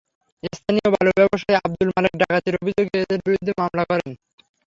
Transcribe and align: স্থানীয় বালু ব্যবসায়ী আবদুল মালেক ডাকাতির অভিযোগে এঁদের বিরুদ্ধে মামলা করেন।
স্থানীয় 0.49 0.87
বালু 0.93 1.11
ব্যবসায়ী 1.17 1.57
আবদুল 1.59 1.89
মালেক 1.95 2.13
ডাকাতির 2.21 2.55
অভিযোগে 2.61 2.95
এঁদের 2.97 3.19
বিরুদ্ধে 3.25 3.51
মামলা 3.59 3.83
করেন। 3.89 4.09